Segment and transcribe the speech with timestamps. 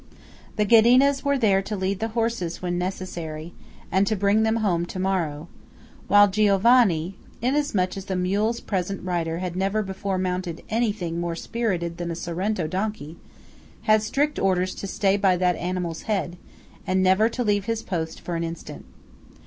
[0.55, 3.53] The Ghedinas were there to lead the horses when necessary,
[3.91, 5.47] and to bring them home to morrow;
[6.07, 12.09] while Giovanni–inasmuch as the mule's present rider had never before mounted anything more spirited than
[12.09, 16.37] a Sorrento donkey–had strict orders to stay by that animal's head,
[16.87, 18.85] and never to leave his post for an instant.